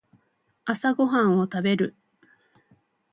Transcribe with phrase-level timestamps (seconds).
[0.65, 1.95] 朝ごはんを食べる